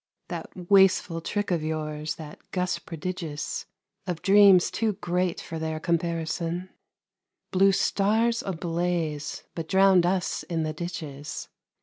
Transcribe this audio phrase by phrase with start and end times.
[0.29, 3.67] That wasteful trick of yours, that gust prodigious
[4.07, 6.71] Of dreams too great for their comparison,
[7.51, 11.49] Blew stars ablaze, but drowned us in the ditches.